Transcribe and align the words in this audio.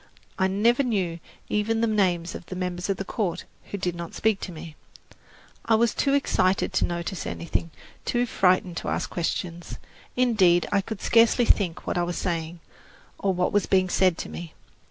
I 0.39 0.47
never 0.47 0.81
knew 0.81 1.19
even 1.47 1.79
the 1.81 1.85
names 1.85 2.33
of 2.33 2.47
the 2.47 2.55
members 2.55 2.89
of 2.89 2.97
the 2.97 3.05
"court" 3.05 3.45
who 3.65 3.77
did 3.77 3.95
not 3.95 4.15
speak 4.15 4.39
to 4.39 4.51
me. 4.51 4.75
I 5.65 5.75
was 5.75 5.93
too 5.93 6.15
excited 6.15 6.73
to 6.73 6.85
notice 6.85 7.27
anything, 7.27 7.69
too 8.03 8.25
frightened 8.25 8.77
to 8.77 8.87
ask 8.87 9.11
questions. 9.11 9.77
Indeed, 10.17 10.67
I 10.71 10.81
could 10.81 11.03
scarcely 11.03 11.45
think 11.45 11.85
what 11.85 11.99
I 11.99 12.03
was 12.03 12.17
saying, 12.17 12.61
or 13.19 13.31
what 13.31 13.53
was 13.53 13.67
being 13.67 13.89
said 13.89 14.17
to 14.17 14.27
me. 14.29 14.55